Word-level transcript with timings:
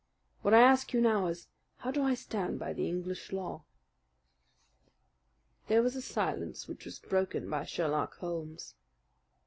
What 0.41 0.55
I 0.55 0.61
ask 0.63 0.93
you 0.93 0.99
now 0.99 1.27
is 1.27 1.47
how 1.77 1.91
do 1.91 2.01
I 2.01 2.15
stand 2.15 2.57
by 2.57 2.73
the 2.73 2.87
English 2.89 3.31
law?" 3.31 3.65
There 5.67 5.83
was 5.83 5.95
a 5.95 6.01
silence 6.01 6.67
which 6.67 6.85
was 6.85 6.97
broken 6.97 7.47
by 7.47 7.65
Sherlock 7.65 8.17
Holmes. 8.17 8.73